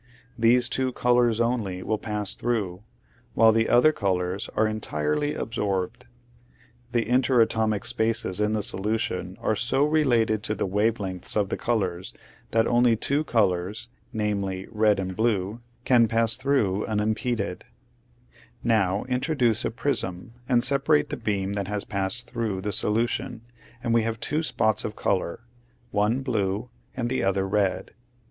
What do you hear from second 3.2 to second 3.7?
while the